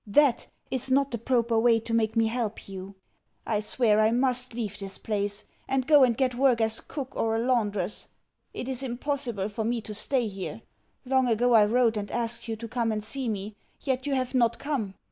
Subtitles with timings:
[0.07, 2.95] THAT is not the proper way to make me help you.
[3.45, 6.81] I swear that I MUST leave this place, and go and get work as a
[6.81, 8.07] cook or a laundress.
[8.51, 10.63] It is impossible for me to stay here.
[11.05, 14.33] Long ago I wrote and asked you to come and see me, yet you have
[14.33, 14.95] not come.